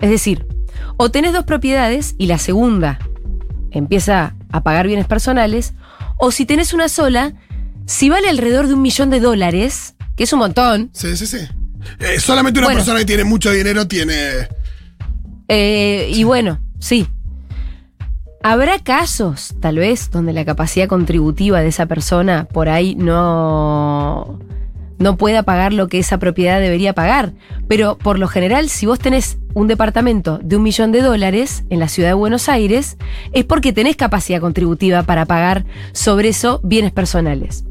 Es 0.00 0.10
decir, 0.10 0.46
o 0.96 1.10
tenés 1.10 1.32
dos 1.32 1.44
propiedades 1.44 2.14
y 2.18 2.26
la 2.26 2.38
segunda 2.38 2.98
empieza 3.70 4.34
a 4.50 4.62
pagar 4.62 4.86
bienes 4.86 5.06
personales, 5.06 5.72
o 6.18 6.30
si 6.30 6.44
tenés 6.44 6.72
una 6.74 6.88
sola, 6.88 7.32
si 7.86 8.08
vale 8.10 8.28
alrededor 8.28 8.66
de 8.68 8.74
un 8.74 8.82
millón 8.82 9.08
de 9.10 9.20
dólares, 9.20 9.94
que 10.16 10.24
es 10.24 10.32
un 10.32 10.40
montón, 10.40 10.90
Sí, 10.92 11.16
sí, 11.16 11.26
sí. 11.26 11.38
Eh, 11.98 12.20
solamente 12.20 12.60
una 12.60 12.68
Bueno. 12.68 12.78
persona 12.80 12.98
que 13.00 13.06
tiene 13.06 13.24
mucho 13.24 13.50
dinero 13.50 13.88
tiene. 13.88 14.14
eh, 15.48 16.10
y 16.14 16.22
bueno, 16.24 16.60
sí. 16.78 17.06
Habrá 18.44 18.80
casos, 18.80 19.54
tal 19.60 19.76
vez, 19.76 20.10
donde 20.10 20.32
la 20.32 20.44
capacidad 20.44 20.88
contributiva 20.88 21.60
de 21.60 21.68
esa 21.68 21.86
persona 21.86 22.48
por 22.52 22.68
ahí 22.68 22.96
no, 22.96 24.40
no 24.98 25.16
pueda 25.16 25.44
pagar 25.44 25.72
lo 25.72 25.88
que 25.88 26.00
esa 26.00 26.18
propiedad 26.18 26.60
debería 26.60 26.92
pagar. 26.92 27.34
Pero 27.68 27.96
por 27.98 28.18
lo 28.18 28.26
general, 28.26 28.68
si 28.68 28.86
vos 28.86 28.98
tenés 28.98 29.38
un 29.54 29.68
departamento 29.68 30.38
de 30.38 30.56
un 30.56 30.64
millón 30.64 30.90
de 30.90 31.02
dólares 31.02 31.64
en 31.70 31.78
la 31.78 31.88
ciudad 31.88 32.10
de 32.10 32.14
Buenos 32.14 32.48
Aires, 32.48 32.96
es 33.32 33.44
porque 33.44 33.72
tenés 33.72 33.96
capacidad 33.96 34.40
contributiva 34.40 35.04
para 35.04 35.24
pagar 35.24 35.64
sobre 35.92 36.30
eso 36.30 36.60
bienes 36.64 36.90
personales. 36.90 37.64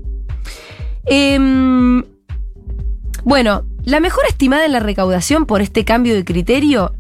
Em, 1.06 2.04
bueno, 3.26 3.66
la 3.84 4.00
mejor 4.00 4.24
estimada 4.30 4.66
en 4.66 4.72
la 4.72 4.80
recaudación 4.80 5.46
por 5.46 5.62
este 5.62 5.84
cambio 5.84 6.14
de 6.14 6.24
criterio 6.24 6.94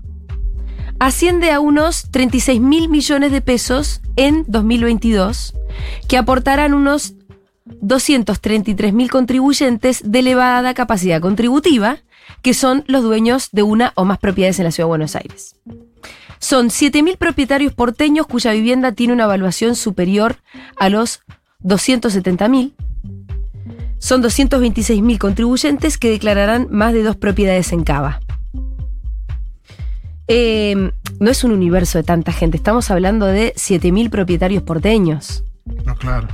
asciende 1.01 1.49
a 1.49 1.59
unos 1.59 2.11
36 2.11 2.61
mil 2.61 2.87
millones 2.87 3.31
de 3.31 3.41
pesos 3.41 4.01
en 4.17 4.45
2022, 4.47 5.55
que 6.07 6.15
aportarán 6.15 6.75
unos 6.75 7.15
233 7.65 8.93
mil 8.93 9.09
contribuyentes 9.09 10.03
de 10.05 10.19
elevada 10.19 10.75
capacidad 10.75 11.19
contributiva, 11.19 11.97
que 12.43 12.53
son 12.53 12.83
los 12.85 13.01
dueños 13.01 13.49
de 13.51 13.63
una 13.63 13.93
o 13.95 14.05
más 14.05 14.19
propiedades 14.19 14.59
en 14.59 14.65
la 14.65 14.71
Ciudad 14.71 14.85
de 14.85 14.89
Buenos 14.89 15.15
Aires. 15.15 15.55
Son 16.37 16.69
7.000 16.69 17.17
propietarios 17.17 17.73
porteños 17.73 18.27
cuya 18.27 18.51
vivienda 18.51 18.91
tiene 18.91 19.13
una 19.13 19.23
evaluación 19.23 19.75
superior 19.75 20.37
a 20.77 20.89
los 20.89 21.21
270.000. 21.63 22.73
Son 23.97 24.21
226.000 24.21 25.17
contribuyentes 25.17 25.97
que 25.97 26.11
declararán 26.11 26.67
más 26.69 26.93
de 26.93 27.01
dos 27.01 27.15
propiedades 27.15 27.71
en 27.71 27.83
Cava. 27.83 28.19
Eh, 30.33 30.91
no 31.19 31.29
es 31.29 31.43
un 31.43 31.51
universo 31.51 31.97
de 31.97 32.03
tanta 32.03 32.31
gente, 32.31 32.57
estamos 32.57 32.89
hablando 32.89 33.25
de 33.25 33.53
7.000 33.55 34.09
propietarios 34.09 34.63
porteños. 34.63 35.43
No, 35.85 35.95
claro. 35.95 36.27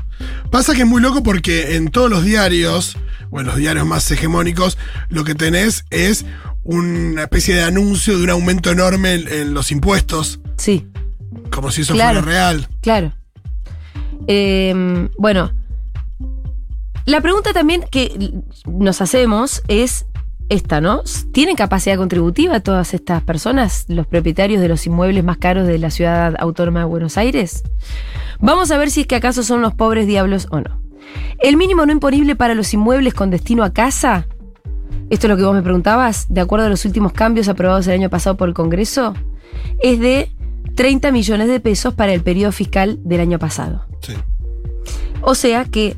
Pasa 0.51 0.73
que 0.73 0.81
es 0.81 0.87
muy 0.87 1.01
loco 1.01 1.21
porque 1.23 1.75
en 1.75 1.89
todos 1.89 2.09
los 2.09 2.23
diarios, 2.23 2.97
o 3.29 3.39
en 3.41 3.47
los 3.47 3.57
diarios 3.57 3.85
más 3.85 4.09
hegemónicos, 4.11 4.77
lo 5.09 5.23
que 5.23 5.35
tenés 5.35 5.83
es 5.89 6.25
una 6.63 7.23
especie 7.23 7.55
de 7.55 7.63
anuncio 7.63 8.17
de 8.17 8.23
un 8.23 8.29
aumento 8.29 8.71
enorme 8.71 9.15
en, 9.15 9.27
en 9.27 9.53
los 9.53 9.71
impuestos, 9.71 10.39
Sí, 10.57 10.87
como 11.51 11.71
si 11.71 11.81
eso 11.81 11.93
Claro. 11.93 12.21
fuera 12.21 12.31
real. 12.33 12.67
claro. 12.81 13.13
Eh, 14.27 15.07
bueno, 15.17 15.51
la 17.05 17.21
pregunta 17.21 17.53
también 17.53 17.83
que 17.89 18.33
nos 18.65 19.01
hacemos 19.01 19.61
es 19.69 20.05
esta, 20.49 20.81
¿no? 20.81 21.03
¿Tienen 21.31 21.55
capacidad 21.55 21.97
contributiva 21.97 22.59
todas 22.59 22.93
estas 22.93 23.21
personas, 23.23 23.85
los 23.87 24.07
propietarios 24.07 24.61
de 24.61 24.67
los 24.67 24.85
inmuebles 24.87 25.23
más 25.23 25.37
caros 25.37 25.67
de 25.67 25.77
la 25.77 25.91
ciudad 25.91 26.35
autónoma 26.39 26.79
de 26.79 26.85
Buenos 26.85 27.17
Aires? 27.17 27.63
Vamos 28.39 28.71
a 28.71 28.77
ver 28.77 28.89
si 28.89 29.01
es 29.01 29.07
que 29.07 29.15
acaso 29.15 29.43
son 29.43 29.61
los 29.61 29.73
pobres 29.73 30.07
diablos 30.07 30.47
o 30.51 30.61
no. 30.61 30.81
El 31.39 31.57
mínimo 31.57 31.85
no 31.85 31.91
imponible 31.91 32.35
para 32.35 32.55
los 32.55 32.73
inmuebles 32.73 33.13
con 33.13 33.29
destino 33.29 33.63
a 33.63 33.73
casa, 33.73 34.27
esto 35.09 35.27
es 35.27 35.29
lo 35.29 35.37
que 35.37 35.43
vos 35.43 35.53
me 35.55 35.61
preguntabas, 35.61 36.25
de 36.29 36.41
acuerdo 36.41 36.65
a 36.65 36.69
los 36.69 36.83
últimos 36.83 37.13
cambios 37.13 37.47
aprobados 37.47 37.87
el 37.87 37.93
año 37.93 38.09
pasado 38.09 38.35
por 38.35 38.49
el 38.49 38.53
Congreso, 38.53 39.13
es 39.81 39.99
de 39.99 40.31
30 40.75 41.11
millones 41.11 41.47
de 41.47 41.59
pesos 41.59 41.93
para 41.93 42.13
el 42.13 42.21
periodo 42.21 42.51
fiscal 42.51 42.99
del 43.03 43.21
año 43.21 43.39
pasado. 43.39 43.85
Sí. 44.01 44.13
O 45.21 45.33
sea 45.33 45.65
que 45.65 45.95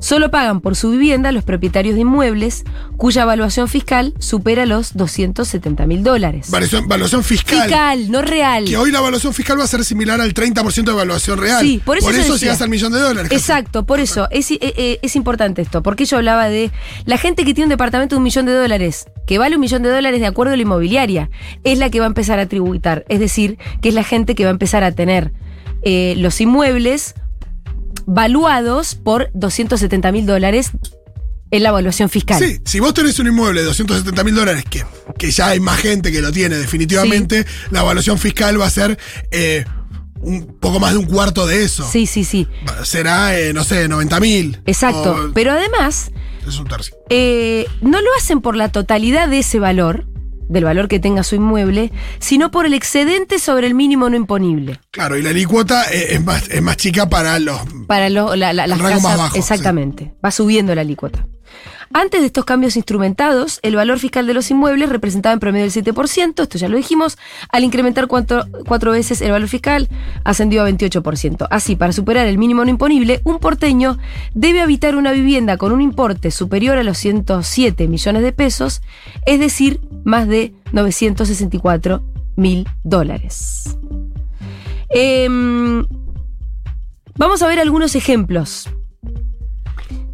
solo 0.00 0.30
pagan 0.30 0.60
por 0.60 0.76
su 0.76 0.90
vivienda 0.90 1.32
los 1.32 1.44
propietarios 1.44 1.94
de 1.94 2.02
inmuebles 2.02 2.64
cuya 2.96 3.22
evaluación 3.22 3.68
fiscal 3.68 4.14
supera 4.18 4.66
los 4.66 4.94
270 4.94 5.86
mil 5.86 6.02
dólares. 6.02 6.50
Valuación, 6.50 6.88
valuación 6.88 7.24
fiscal. 7.24 7.62
Fiscal, 7.62 8.10
no 8.10 8.22
real. 8.22 8.64
Que 8.64 8.76
hoy 8.76 8.90
la 8.90 8.98
evaluación 8.98 9.34
fiscal 9.34 9.58
va 9.58 9.64
a 9.64 9.68
ser 9.68 9.84
similar 9.84 10.20
al 10.20 10.34
30% 10.34 10.84
de 10.84 10.92
evaluación 10.92 11.38
real. 11.38 11.60
Sí, 11.60 11.80
por 11.84 11.98
eso 11.98 12.10
yo 12.10 12.16
decía. 12.18 12.36
llegas 12.36 12.62
al 12.62 12.68
millón 12.68 12.92
de 12.92 13.00
dólares. 13.00 13.30
casi. 13.30 13.40
Exacto, 13.40 13.86
por 13.86 14.00
eso 14.00 14.28
es, 14.30 14.50
eh, 14.50 14.58
eh, 14.60 14.98
es 15.02 15.16
importante 15.16 15.62
esto, 15.62 15.82
porque 15.82 16.04
yo 16.04 16.16
hablaba 16.16 16.48
de 16.48 16.70
la 17.04 17.18
gente 17.18 17.44
que 17.44 17.54
tiene 17.54 17.66
un 17.66 17.70
departamento 17.70 18.14
de 18.14 18.18
un 18.18 18.24
millón 18.24 18.46
de 18.46 18.52
dólares, 18.52 19.06
que 19.26 19.38
vale 19.38 19.56
un 19.56 19.60
millón 19.60 19.82
de 19.82 19.90
dólares 19.90 20.20
de 20.20 20.26
acuerdo 20.26 20.52
a 20.52 20.56
la 20.56 20.62
inmobiliaria, 20.62 21.30
es 21.64 21.78
la 21.78 21.90
que 21.90 22.00
va 22.00 22.06
a 22.06 22.08
empezar 22.08 22.38
a 22.38 22.46
tributar, 22.46 23.04
es 23.08 23.20
decir, 23.20 23.58
que 23.80 23.88
es 23.90 23.94
la 23.94 24.04
gente 24.04 24.34
que 24.34 24.44
va 24.44 24.50
a 24.50 24.52
empezar 24.52 24.84
a 24.84 24.92
tener 24.92 25.32
eh, 25.82 26.14
los 26.16 26.40
inmuebles 26.40 27.14
valuados 28.12 28.94
por 28.94 29.30
270 29.34 30.10
mil 30.12 30.24
dólares 30.26 30.70
en 31.50 31.62
la 31.62 31.68
evaluación 31.68 32.08
fiscal. 32.08 32.38
Sí, 32.42 32.58
si 32.64 32.80
vos 32.80 32.92
tenés 32.94 33.18
un 33.18 33.26
inmueble 33.28 33.60
de 33.60 33.66
270 33.66 34.24
mil 34.24 34.34
dólares, 34.34 34.64
que, 34.68 34.84
que 35.18 35.30
ya 35.30 35.48
hay 35.48 35.60
más 35.60 35.78
gente 35.78 36.10
que 36.10 36.20
lo 36.20 36.32
tiene 36.32 36.56
definitivamente, 36.56 37.46
la 37.70 37.80
evaluación 37.80 38.18
fiscal 38.18 38.60
va 38.60 38.66
a 38.66 38.70
ser 38.70 38.98
eh, 39.30 39.64
un 40.20 40.58
poco 40.58 40.80
más 40.80 40.92
de 40.92 40.98
un 40.98 41.06
cuarto 41.06 41.46
de 41.46 41.62
eso. 41.64 41.88
sí, 41.90 42.06
sí. 42.06 42.24
sí. 42.24 42.46
Será, 42.82 43.38
eh, 43.38 43.52
no 43.52 43.62
sé, 43.64 43.88
90 43.88 44.20
mil. 44.20 44.60
Exacto. 44.66 45.30
Pero 45.34 45.52
además, 45.52 46.10
Es 46.46 46.58
un 46.58 46.66
tercio. 46.66 46.96
eh, 47.10 47.66
no 47.82 48.00
lo 48.00 48.08
hacen 48.18 48.40
por 48.40 48.56
la 48.56 48.70
totalidad 48.70 49.28
de 49.28 49.38
ese 49.40 49.58
valor, 49.58 50.06
del 50.48 50.64
valor 50.64 50.88
que 50.88 50.98
tenga 50.98 51.22
su 51.22 51.34
inmueble, 51.36 51.92
sino 52.18 52.50
por 52.50 52.66
el 52.66 52.74
excedente 52.74 53.38
sobre 53.38 53.66
el 53.66 53.74
mínimo 53.74 54.08
no 54.10 54.16
imponible. 54.16 54.80
Claro, 54.90 55.16
y 55.16 55.22
la 55.22 55.30
alícuota 55.30 55.84
eh, 55.92 56.14
es, 56.14 56.24
más, 56.24 56.48
es 56.48 56.62
más 56.62 56.76
chica 56.76 57.08
para 57.08 57.38
los. 57.38 57.60
Para 57.86 58.08
lo- 58.10 58.34
la- 58.36 58.52
la- 58.52 58.66
las 58.66 58.78
más 58.80 58.92
casas- 58.94 59.16
bajo, 59.18 59.36
exactamente. 59.36 60.14
Va 60.24 60.30
subiendo 60.30 60.74
la 60.74 60.80
alícuota. 60.80 61.26
Antes 61.92 62.20
de 62.20 62.26
estos 62.26 62.44
cambios 62.44 62.76
instrumentados, 62.76 63.60
el 63.62 63.76
valor 63.76 63.98
fiscal 63.98 64.26
de 64.26 64.34
los 64.34 64.50
inmuebles 64.50 64.90
representaba 64.90 65.32
en 65.32 65.40
promedio 65.40 65.64
el 65.64 65.72
7%, 65.72 66.42
esto 66.42 66.58
ya 66.58 66.68
lo 66.68 66.76
dijimos, 66.76 67.16
al 67.48 67.64
incrementar 67.64 68.08
cuatro, 68.08 68.44
cuatro 68.66 68.92
veces 68.92 69.22
el 69.22 69.30
valor 69.30 69.48
fiscal, 69.48 69.88
ascendió 70.22 70.62
a 70.62 70.68
28%. 70.68 71.46
Así, 71.50 71.76
para 71.76 71.92
superar 71.92 72.26
el 72.26 72.36
mínimo 72.36 72.64
no 72.64 72.70
imponible, 72.70 73.22
un 73.24 73.38
porteño 73.38 73.98
debe 74.34 74.60
habitar 74.60 74.96
una 74.96 75.12
vivienda 75.12 75.56
con 75.56 75.72
un 75.72 75.80
importe 75.80 76.30
superior 76.30 76.76
a 76.76 76.82
los 76.82 76.98
107 76.98 77.88
millones 77.88 78.22
de 78.22 78.32
pesos, 78.32 78.82
es 79.24 79.40
decir, 79.40 79.80
más 80.04 80.28
de 80.28 80.52
964 80.72 82.02
mil 82.36 82.68
dólares. 82.84 83.76
Em, 84.90 85.86
vamos 87.16 87.42
a 87.42 87.48
ver 87.48 87.60
algunos 87.60 87.94
ejemplos. 87.94 88.68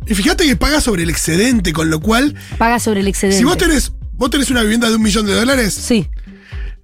Y 0.06 0.14
fíjate 0.14 0.44
que 0.46 0.56
paga 0.56 0.80
sobre 0.80 1.02
el 1.04 1.10
excedente, 1.10 1.72
con 1.72 1.90
lo 1.90 2.00
cual, 2.00 2.34
Paga 2.58 2.78
sobre 2.78 3.00
el 3.00 3.08
excedente. 3.08 3.38
si 3.38 3.44
vos 3.44 3.56
tenés, 3.56 3.92
vos 4.12 4.30
tenés 4.30 4.50
una 4.50 4.62
vivienda 4.62 4.88
de 4.90 4.96
un 4.96 5.02
millón 5.02 5.24
de 5.26 5.34
dólares, 5.34 5.72
Sí. 5.74 6.08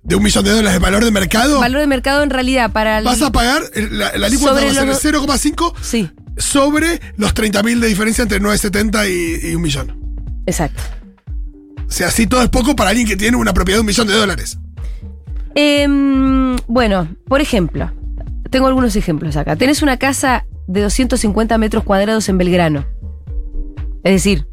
de 0.03 0.15
un 0.17 0.23
millón 0.23 0.45
de 0.45 0.51
dólares 0.53 0.73
de 0.73 0.79
valor 0.79 1.05
de 1.05 1.11
mercado, 1.11 1.61
Valor 1.61 1.81
de 1.83 1.87
mercado 1.87 2.23
en 2.23 2.31
realidad 2.31 2.73
para 2.73 2.99
el. 2.99 3.05
vas 3.05 3.21
a 3.23 3.31
pagar, 3.31 3.63
la, 3.91 4.17
la 4.17 4.27
alícuota 4.27 4.55
va 4.65 4.71
a 4.71 4.75
ser 4.75 4.87
los- 4.87 5.01
0,5 5.03 5.75
Sí, 5.83 6.09
sobre 6.39 7.01
los 7.19 7.35
30 7.35 7.63
mil 7.63 7.81
de 7.81 7.89
diferencia 7.89 8.23
entre 8.23 8.41
970 8.41 9.07
y, 9.09 9.51
y 9.51 9.55
un 9.55 9.63
millón. 9.63 10.43
exacto. 10.47 10.83
O 11.87 11.93
sea, 11.93 12.07
así 12.09 12.27
todo 12.29 12.41
es 12.43 12.49
poco 12.49 12.77
para 12.77 12.91
alguien 12.91 13.07
que 13.07 13.17
tiene 13.17 13.37
una 13.37 13.53
propiedad 13.53 13.79
de 13.79 13.81
un 13.81 13.87
millón 13.87 14.07
de 14.07 14.15
dólares. 14.15 14.59
Em, 15.55 16.57
bueno, 16.69 17.09
por 17.27 17.41
ejemplo, 17.41 17.93
tengo 18.51 18.67
algunos 18.69 18.95
ejemplos 18.97 19.37
acá. 19.37 19.57
Tenés 19.57 19.83
una 19.83 19.97
casa 19.99 20.47
de 20.69 20.81
250 20.83 21.59
metros 21.59 21.83
cuadrados 21.85 22.29
en 22.29 22.39
Belgrano. 22.39 22.87
Es 24.05 24.13
decir, 24.13 24.47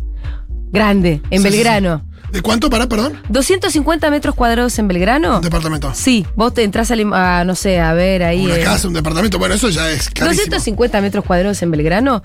grande, 0.72 1.22
en 1.30 1.42
Sí, 1.42 1.48
sí, 1.50 1.54
Belgrano. 1.56 2.04
¿De 2.32 2.42
cuánto 2.42 2.70
para, 2.70 2.88
perdón? 2.90 3.14
250 3.30 4.10
metros 4.12 4.36
cuadrados 4.36 4.78
en 4.80 4.90
Belgrano. 4.90 5.38
Un 5.38 5.42
departamento. 5.42 5.94
Sí, 5.96 6.26
vos 6.36 6.54
te 6.54 6.64
entras 6.64 6.92
im- 6.92 7.16
a, 7.16 7.46
no 7.46 7.56
sé, 7.56 7.80
a 7.80 7.94
ver 7.94 8.22
ahí. 8.24 8.44
Una 8.46 8.58
eh, 8.58 8.64
casa, 8.64 8.88
un 8.90 8.94
departamento. 8.94 9.40
Bueno, 9.40 9.56
eso 9.56 9.70
ya 9.70 9.90
es 9.90 10.10
carísimo. 10.10 10.44
250 10.48 11.00
metros 11.02 11.24
cuadrados 11.24 11.62
en 11.62 11.72
Belgrano, 11.72 12.22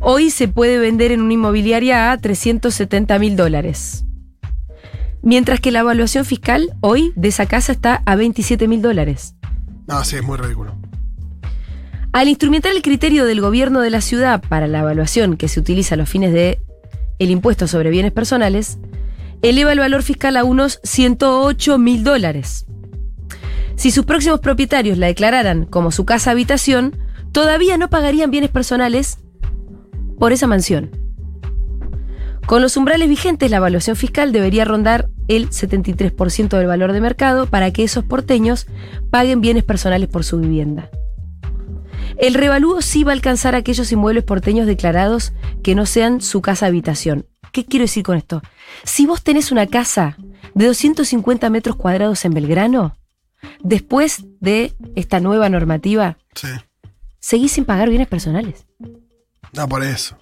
hoy 0.00 0.30
se 0.30 0.48
puede 0.48 0.78
vender 0.78 1.12
en 1.12 1.20
una 1.20 1.32
inmobiliaria 1.34 2.10
a 2.10 2.18
370 2.18 3.18
mil 3.20 3.36
dólares. 3.36 4.04
Mientras 5.22 5.60
que 5.60 5.70
la 5.70 5.80
evaluación 5.80 6.24
fiscal 6.24 6.74
hoy 6.80 7.12
de 7.16 7.28
esa 7.28 7.46
casa 7.46 7.70
está 7.72 8.02
a 8.04 8.16
27 8.16 8.66
mil 8.68 8.82
dólares. 8.82 9.34
No, 9.86 10.02
sí, 10.04 10.16
es 10.16 10.22
muy 10.24 10.36
ridículo. 10.38 10.74
Al 12.16 12.28
instrumentar 12.28 12.72
el 12.72 12.80
criterio 12.80 13.26
del 13.26 13.42
gobierno 13.42 13.82
de 13.82 13.90
la 13.90 14.00
ciudad 14.00 14.42
para 14.48 14.66
la 14.66 14.78
evaluación 14.78 15.36
que 15.36 15.48
se 15.48 15.60
utiliza 15.60 15.96
a 15.96 15.98
los 15.98 16.08
fines 16.08 16.32
de 16.32 16.62
el 17.18 17.30
impuesto 17.30 17.68
sobre 17.68 17.90
bienes 17.90 18.10
personales, 18.10 18.78
eleva 19.42 19.72
el 19.72 19.80
valor 19.80 20.02
fiscal 20.02 20.38
a 20.38 20.44
unos 20.44 20.80
108 20.82 21.76
mil 21.76 22.04
dólares. 22.04 22.64
Si 23.74 23.90
sus 23.90 24.06
próximos 24.06 24.40
propietarios 24.40 24.96
la 24.96 25.08
declararan 25.08 25.66
como 25.66 25.92
su 25.92 26.06
casa 26.06 26.30
habitación, 26.30 26.96
todavía 27.32 27.76
no 27.76 27.90
pagarían 27.90 28.30
bienes 28.30 28.48
personales 28.48 29.18
por 30.18 30.32
esa 30.32 30.46
mansión. 30.46 30.92
Con 32.46 32.62
los 32.62 32.78
umbrales 32.78 33.10
vigentes, 33.10 33.50
la 33.50 33.58
evaluación 33.58 33.94
fiscal 33.94 34.32
debería 34.32 34.64
rondar 34.64 35.10
el 35.28 35.50
73% 35.50 36.56
del 36.56 36.66
valor 36.66 36.92
de 36.92 37.02
mercado 37.02 37.44
para 37.44 37.72
que 37.74 37.84
esos 37.84 38.04
porteños 38.04 38.66
paguen 39.10 39.42
bienes 39.42 39.64
personales 39.64 40.08
por 40.08 40.24
su 40.24 40.40
vivienda. 40.40 40.88
El 42.18 42.34
revalúo 42.34 42.80
sí 42.82 43.04
va 43.04 43.12
a 43.12 43.14
alcanzar 43.14 43.54
a 43.54 43.58
aquellos 43.58 43.90
inmuebles 43.92 44.24
porteños 44.24 44.66
declarados 44.66 45.32
que 45.62 45.74
no 45.74 45.86
sean 45.86 46.20
su 46.20 46.40
casa 46.42 46.66
habitación. 46.66 47.26
¿Qué 47.52 47.64
quiero 47.64 47.84
decir 47.84 48.02
con 48.02 48.16
esto? 48.16 48.42
Si 48.84 49.06
vos 49.06 49.22
tenés 49.22 49.50
una 49.52 49.66
casa 49.66 50.16
de 50.54 50.66
250 50.66 51.48
metros 51.50 51.76
cuadrados 51.76 52.24
en 52.24 52.34
Belgrano, 52.34 52.96
después 53.62 54.24
de 54.40 54.74
esta 54.94 55.20
nueva 55.20 55.48
normativa, 55.48 56.18
Sí. 56.34 56.48
seguís 57.20 57.52
sin 57.52 57.64
pagar 57.64 57.88
bienes 57.88 58.08
personales. 58.08 58.66
No, 59.52 59.68
por 59.68 59.82
eso. 59.82 60.16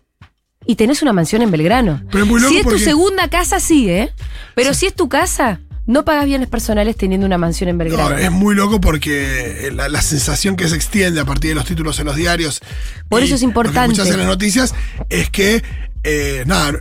Y 0.67 0.77
tenés 0.77 1.03
una 1.03 1.13
mansión 1.13 1.43
en 1.43 1.51
Belgrano. 1.51 2.03
Pero 2.11 2.25
es 2.25 2.31
muy 2.31 2.41
loco 2.41 2.53
si 2.53 2.59
es 2.59 2.65
porque- 2.65 2.79
tu 2.79 2.85
segunda 2.85 3.29
casa, 3.29 3.61
sí, 3.61 3.91
¿eh? 3.91 4.13
Pero 4.55 4.73
si 4.75 4.87
es 4.87 4.95
tu 4.95 5.09
casa, 5.09 5.61
no 5.87 6.05
pagas 6.05 6.25
bienes 6.25 6.49
personales 6.49 6.97
teniendo 6.97 7.27
una 7.27 7.37
mansión 7.39 7.69
en 7.69 7.79
Belgrano. 7.79 8.11
No, 8.11 8.17
es 8.17 8.31
muy 8.31 8.55
loco 8.55 8.81
porque 8.81 9.71
la, 9.75 9.89
la 9.89 10.01
sensación 10.03 10.57
que 10.57 10.69
se 10.69 10.77
extiende 10.77 11.21
a 11.21 11.25
partir 11.25 11.51
de 11.51 11.55
los 11.57 11.65
títulos 11.67 11.99
en 12.01 12.07
los 12.07 12.17
diarios. 12.17 12.61
Por 13.09 13.23
eso 13.23 13.35
es 13.35 13.43
Lo 13.43 13.49
importante. 13.49 13.81
que 13.89 13.93
escuchás 13.93 14.11
en 14.13 14.19
las 14.19 14.27
noticias 14.27 14.75
es 15.11 15.29
que, 15.31 15.63
eh, 16.05 16.45
nada, 16.47 16.73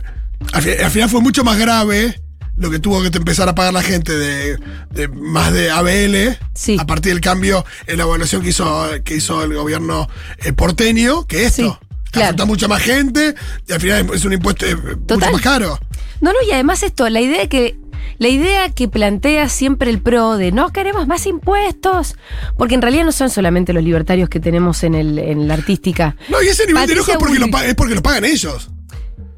al, 0.52 0.62
fi- 0.62 0.82
al 0.82 0.90
final 0.90 1.10
fue 1.10 1.20
mucho 1.20 1.44
más 1.44 1.58
grave 1.58 2.20
lo 2.56 2.70
que 2.70 2.78
tuvo 2.78 3.02
que 3.02 3.08
empezar 3.16 3.48
a 3.48 3.54
pagar 3.54 3.72
la 3.74 3.82
gente 3.82 4.16
de, 4.16 4.58
de 4.90 5.08
más 5.08 5.52
de 5.52 5.70
ABL 5.70 6.38
Sí. 6.54 6.76
a 6.78 6.86
partir 6.86 7.12
del 7.12 7.20
cambio 7.20 7.64
en 7.86 7.96
la 7.98 8.04
evaluación 8.04 8.42
que 8.42 8.50
hizo, 8.50 8.88
que 9.04 9.16
hizo 9.16 9.42
el 9.42 9.54
gobierno 9.54 10.08
eh, 10.44 10.52
porteño 10.52 11.26
que 11.26 11.46
esto. 11.46 11.80
Sí, 11.80 11.86
Que 12.04 12.10
claro. 12.12 12.26
afecta 12.26 12.44
mucha 12.44 12.68
más 12.68 12.80
gente 12.80 13.34
y 13.66 13.72
al 13.72 13.80
final 13.80 14.08
es 14.14 14.24
un 14.24 14.32
impuesto 14.34 14.64
eh, 14.66 14.76
mucho 14.76 15.18
más 15.32 15.40
caro. 15.42 15.78
No, 16.20 16.32
no, 16.32 16.38
y 16.48 16.52
además 16.52 16.82
esto, 16.84 17.08
la 17.10 17.20
idea 17.20 17.48
que. 17.48 17.76
La 18.18 18.28
idea 18.28 18.68
que 18.70 18.88
plantea 18.88 19.48
siempre 19.48 19.90
el 19.90 20.00
PRO 20.00 20.36
de 20.36 20.52
no 20.52 20.72
queremos 20.72 21.06
más 21.06 21.26
impuestos, 21.26 22.16
porque 22.56 22.74
en 22.74 22.82
realidad 22.82 23.04
no 23.04 23.12
son 23.12 23.30
solamente 23.30 23.72
los 23.72 23.82
libertarios 23.82 24.28
que 24.28 24.40
tenemos 24.40 24.84
en, 24.84 24.94
el, 24.94 25.18
en 25.18 25.48
la 25.48 25.54
artística. 25.54 26.16
No, 26.28 26.42
y 26.42 26.46
ese 26.48 26.66
nivel 26.66 26.86
de 26.86 26.92
enojo 26.94 27.10
es 27.12 27.16
porque, 27.18 27.34
lo, 27.34 27.46
Bullrich. 27.46 27.52
pa- 27.52 27.66
es 27.66 27.74
porque 27.74 27.94
lo 27.94 28.02
pagan 28.02 28.24
ellos. 28.24 28.70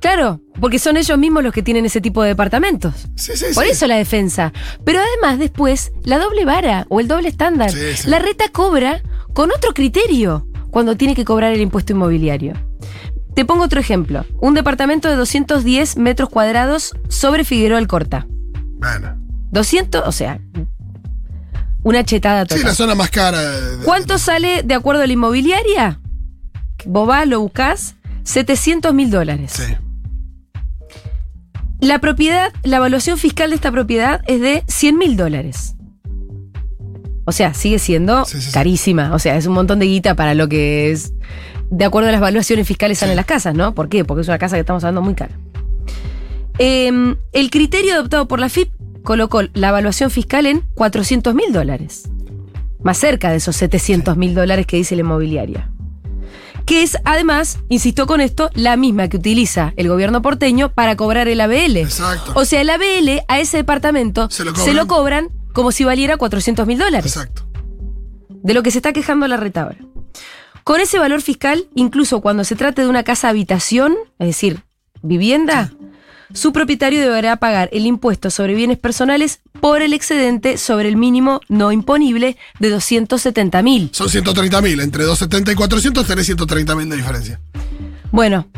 Claro, 0.00 0.40
porque 0.60 0.78
son 0.78 0.96
ellos 0.98 1.18
mismos 1.18 1.42
los 1.42 1.52
que 1.54 1.62
tienen 1.62 1.86
ese 1.86 2.00
tipo 2.02 2.22
de 2.22 2.28
departamentos. 2.28 2.94
Sí, 3.16 3.32
sí, 3.34 3.46
Por 3.54 3.64
sí. 3.64 3.70
eso 3.70 3.86
la 3.86 3.96
defensa. 3.96 4.52
Pero 4.84 5.00
además 5.00 5.38
después, 5.38 5.90
la 6.04 6.18
doble 6.18 6.44
vara 6.44 6.86
o 6.90 7.00
el 7.00 7.08
doble 7.08 7.28
estándar. 7.28 7.72
La 8.04 8.18
reta 8.18 8.50
cobra 8.52 9.02
con 9.32 9.50
otro 9.50 9.72
criterio 9.72 10.46
cuando 10.70 10.96
tiene 10.96 11.14
que 11.14 11.24
cobrar 11.24 11.52
el 11.54 11.62
impuesto 11.62 11.94
inmobiliario. 11.94 12.52
Te 13.34 13.44
pongo 13.46 13.64
otro 13.64 13.80
ejemplo. 13.80 14.24
Un 14.40 14.54
departamento 14.54 15.08
de 15.08 15.16
210 15.16 15.96
metros 15.96 16.28
cuadrados 16.28 16.94
sobre 17.08 17.44
Figueroa 17.44 17.78
Alcorta. 17.78 18.26
Bueno. 18.90 19.16
200, 19.50 20.02
o 20.06 20.12
sea, 20.12 20.40
una 21.82 22.04
chetada 22.04 22.42
Sí, 22.42 22.48
total. 22.48 22.64
la 22.64 22.74
zona 22.74 22.94
más 22.94 23.10
cara. 23.10 23.40
de- 23.40 23.76
de- 23.78 23.84
¿Cuánto 23.84 24.18
sale 24.18 24.62
de 24.62 24.74
acuerdo 24.74 25.02
a 25.02 25.06
la 25.06 25.12
inmobiliaria? 25.12 26.00
Vos 26.84 27.06
vas, 27.06 27.26
lo 27.26 27.40
buscás, 27.40 27.96
700 28.24 28.92
mil 28.94 29.10
dólares. 29.10 29.52
Sí. 29.54 29.74
La 31.80 31.98
propiedad, 32.00 32.52
la 32.62 32.76
evaluación 32.78 33.18
fiscal 33.18 33.50
de 33.50 33.56
esta 33.56 33.70
propiedad 33.70 34.22
es 34.26 34.40
de 34.40 34.64
100 34.66 34.96
mil 34.98 35.16
dólares. 35.16 35.74
O 37.26 37.32
sea, 37.32 37.54
sigue 37.54 37.78
siendo 37.78 38.24
Sí, 38.24 38.40
sí, 38.40 38.46
sí. 38.48 38.52
carísima. 38.52 39.12
O 39.14 39.18
sea, 39.18 39.36
es 39.36 39.46
un 39.46 39.54
montón 39.54 39.78
de 39.78 39.86
guita 39.86 40.14
para 40.14 40.34
lo 40.34 40.48
que 40.48 40.90
es. 40.92 41.12
De 41.70 41.84
acuerdo 41.84 42.08
a 42.08 42.12
las 42.12 42.20
evaluaciones 42.20 42.66
fiscales 42.66 42.98
salen 42.98 43.16
las 43.16 43.26
casas, 43.26 43.54
¿no? 43.54 43.74
¿Por 43.74 43.88
qué? 43.88 44.04
Porque 44.04 44.22
es 44.22 44.28
una 44.28 44.38
casa 44.38 44.56
que 44.56 44.60
estamos 44.60 44.84
hablando 44.84 45.02
muy 45.02 45.14
cara. 45.14 45.34
Em, 46.58 47.16
el 47.32 47.50
criterio 47.50 47.94
adoptado 47.94 48.28
por 48.28 48.38
la 48.38 48.48
FIP 48.48 48.70
colocó 49.06 49.40
la 49.54 49.68
evaluación 49.68 50.10
fiscal 50.10 50.44
en 50.44 50.62
400 50.74 51.34
mil 51.34 51.52
dólares. 51.52 52.10
Más 52.82 52.98
cerca 52.98 53.30
de 53.30 53.36
esos 53.36 53.56
700 53.56 54.16
mil 54.16 54.34
dólares 54.34 54.66
que 54.66 54.76
dice 54.76 54.96
la 54.96 55.00
inmobiliaria 55.00 55.70
que 56.66 56.82
es 56.82 56.98
además, 57.04 57.60
insisto 57.68 58.08
con 58.08 58.20
esto, 58.20 58.50
la 58.54 58.76
misma 58.76 59.08
que 59.08 59.18
utiliza 59.18 59.72
el 59.76 59.88
gobierno 59.88 60.20
porteño 60.20 60.72
para 60.72 60.96
cobrar 60.96 61.28
el 61.28 61.40
ABL. 61.40 61.76
Exacto. 61.76 62.32
O 62.34 62.44
sea, 62.44 62.60
el 62.60 62.68
ABL 62.70 63.22
a 63.28 63.38
ese 63.38 63.58
departamento 63.58 64.28
Se 64.30 64.44
lo 64.44 64.52
se 64.52 64.74
lo 64.74 64.88
cobran. 64.88 65.28
como 65.52 65.70
si 65.70 65.84
valiera 65.84 66.16
400 66.16 66.66
mil 66.66 66.76
dólares. 66.76 67.16
Exacto. 67.16 67.46
De 68.28 68.52
lo 68.52 68.64
que 68.64 68.72
se 68.72 68.78
está 68.78 68.92
quejando 68.92 69.28
la 69.28 69.36
reta 69.36 69.62
ahora. 69.62 69.78
Con 70.64 70.80
ese 70.80 70.98
valor 70.98 71.22
fiscal, 71.22 71.68
incluso 71.76 72.20
cuando 72.20 72.42
se 72.42 72.56
trate 72.56 72.82
de 72.82 72.88
una 72.88 73.04
casa 73.04 73.28
habitación, 73.28 73.94
es 74.18 74.26
decir, 74.26 74.64
vivienda, 75.02 75.72
su 76.32 76.52
propietario 76.52 77.00
deberá 77.00 77.36
pagar 77.36 77.68
el 77.72 77.86
impuesto 77.86 78.30
sobre 78.30 78.54
bienes 78.54 78.78
personales 78.78 79.40
por 79.60 79.82
el 79.82 79.92
excedente 79.92 80.58
sobre 80.58 80.88
el 80.88 80.96
mínimo 80.96 81.40
no 81.48 81.72
imponible 81.72 82.36
de 82.58 82.70
270 82.70 83.62
mil. 83.62 83.90
Son 83.92 84.08
130 84.08 84.60
mil. 84.60 84.80
Entre 84.80 85.04
270 85.04 85.52
y 85.52 85.54
400 85.54 86.06
tenés 86.06 86.26
130 86.26 86.74
mil 86.74 86.88
de 86.88 86.96
diferencia. 86.96 87.40
Bueno, 88.10 88.48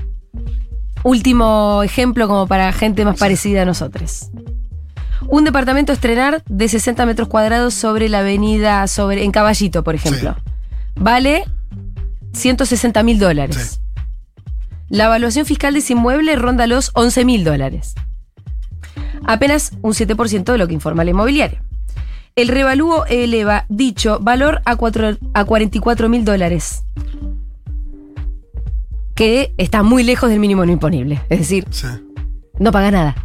último 1.02 1.82
ejemplo 1.82 2.28
como 2.28 2.46
para 2.46 2.72
gente 2.72 3.04
más 3.04 3.18
parecida 3.18 3.62
a 3.62 3.64
nosotros. 3.64 4.30
Un 5.26 5.44
departamento 5.44 5.92
a 5.92 5.94
estrenar 5.94 6.42
de 6.48 6.68
60 6.68 7.04
metros 7.04 7.28
cuadrados 7.28 7.74
sobre 7.74 8.08
la 8.08 8.20
avenida, 8.20 8.86
sobre, 8.86 9.24
en 9.24 9.32
Caballito, 9.32 9.82
por 9.82 9.94
ejemplo. 9.94 10.36
Vale 10.94 11.44
160 12.32 13.02
mil 13.02 13.18
dólares. 13.18 13.56
Sí. 13.56 13.87
La 14.88 15.04
evaluación 15.06 15.44
fiscal 15.46 15.74
de 15.74 15.80
ese 15.80 15.92
inmueble 15.92 16.34
ronda 16.36 16.66
los 16.66 16.90
11 16.94 17.24
mil 17.24 17.44
dólares. 17.44 17.94
Apenas 19.24 19.72
un 19.82 19.92
7% 19.92 20.44
de 20.52 20.58
lo 20.58 20.66
que 20.66 20.74
informa 20.74 21.04
la 21.04 21.10
inmobiliaria. 21.10 21.62
El 22.36 22.48
revalúo 22.48 23.04
eleva 23.06 23.66
dicho 23.68 24.18
valor 24.20 24.62
a, 24.64 24.76
cuatro- 24.76 25.18
a 25.34 25.44
44 25.44 26.08
mil 26.08 26.24
dólares. 26.24 26.84
Que 29.14 29.52
está 29.58 29.82
muy 29.82 30.04
lejos 30.04 30.30
del 30.30 30.38
mínimo 30.38 30.64
no 30.64 30.72
imponible. 30.72 31.20
Es 31.28 31.40
decir, 31.40 31.66
Sí. 31.70 31.88
no 32.58 32.70
paga 32.70 32.90
nada. 32.90 33.16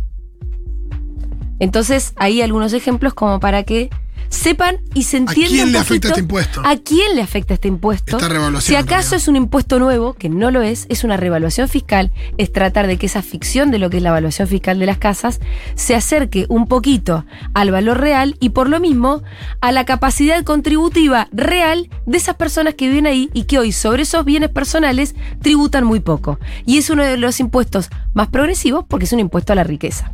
Entonces, 1.60 2.14
hay 2.18 2.42
algunos 2.42 2.74
ejemplos 2.74 3.14
como 3.14 3.40
para 3.40 3.64
que 3.64 3.90
sepan 4.34 4.78
y 4.94 5.04
se 5.04 5.18
entienda. 5.18 5.50
quién 5.50 5.68
un 5.68 5.72
le 5.72 5.78
afecta 5.80 6.08
este 6.10 6.20
impuesto? 6.22 6.62
¿A 6.66 6.76
quién 6.78 7.16
le 7.16 7.22
afecta 7.22 7.54
este 7.54 7.68
impuesto? 7.68 8.18
Esta 8.18 8.30
revaluación, 8.30 8.62
Si 8.62 8.76
acaso 8.76 8.94
realidad. 9.12 9.14
es 9.14 9.28
un 9.28 9.36
impuesto 9.36 9.80
nuevo, 9.80 10.14
que 10.14 10.30
no 10.30 10.52
lo 10.52 10.62
es, 10.62 10.86
es 10.90 11.04
una 11.04 11.18
revaluación 11.18 11.70
fiscal, 11.70 12.12
es 12.38 12.52
tratar 12.52 12.88
de 12.88 12.98
que 12.98 13.06
esa 13.06 13.22
ficción 13.22 13.72
de 13.72 13.80
lo 13.80 13.90
que 13.90 13.98
es 13.98 14.04
la 14.04 14.10
evaluación 14.10 14.48
fiscal 14.48 14.80
de 14.80 14.86
las 14.86 14.98
casas 14.98 15.40
se 15.76 15.96
acerque 15.96 16.46
un 16.50 16.68
poquito 16.68 17.26
al 17.54 17.72
valor 17.72 18.00
real 18.00 18.36
y 18.40 18.50
por 18.50 18.70
lo 18.70 18.80
mismo 18.80 19.24
a 19.62 19.72
la 19.72 19.86
capacidad 19.86 20.44
contributiva 20.44 21.28
real 21.32 21.90
de 22.06 22.18
esas 22.18 22.36
personas 22.36 22.74
que 22.74 22.88
viven 22.88 23.08
ahí 23.08 23.30
y 23.34 23.44
que 23.44 23.60
hoy 23.60 23.72
sobre 23.72 24.04
esos 24.04 24.26
bienes 24.26 24.50
personales 24.50 25.16
tributan 25.42 25.84
muy 25.84 26.00
poco. 26.00 26.40
Y 26.66 26.78
es 26.80 26.90
uno 26.90 27.04
de 27.04 27.18
los 27.18 27.40
impuestos 27.40 27.90
más 28.14 28.30
progresivos 28.30 28.86
porque 28.88 29.06
es 29.06 29.14
un 29.14 29.20
impuesto 29.20 29.54
a 29.54 29.56
la 29.56 29.64
riqueza. 29.64 30.12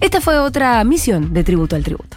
Esta 0.00 0.20
fue 0.20 0.38
otra 0.38 0.82
misión 0.84 1.32
de 1.32 1.42
Tributo 1.44 1.74
al 1.76 1.82
Tributo. 1.82 2.16